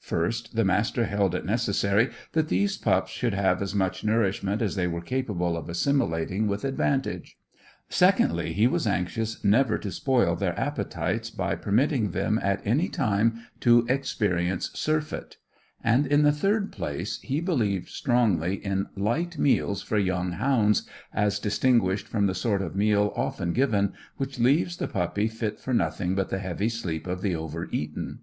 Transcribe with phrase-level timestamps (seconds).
[0.00, 4.74] First, the Master held it necessary that these pups should have as much nourishment as
[4.74, 7.38] they were capable of assimilating with advantage;
[7.88, 13.40] secondly, he was anxious never to spoil their appetites by permitting them at any time
[13.60, 15.38] to experience surfeit;
[15.82, 20.82] and, in the third place, he believed strongly in light meals for young hounds,
[21.14, 25.72] as distinguished from the sort of meal often given, which leaves the puppy fit for
[25.72, 28.18] nothing but the heavy sleep of the overeaten.